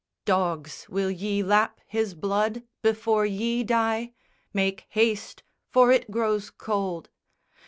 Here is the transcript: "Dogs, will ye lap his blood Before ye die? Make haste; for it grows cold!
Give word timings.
"Dogs, 0.25 0.87
will 0.89 1.11
ye 1.11 1.43
lap 1.43 1.79
his 1.85 2.15
blood 2.15 2.63
Before 2.81 3.23
ye 3.23 3.63
die? 3.63 4.13
Make 4.51 4.87
haste; 4.89 5.43
for 5.69 5.91
it 5.91 6.09
grows 6.09 6.49
cold! 6.49 7.11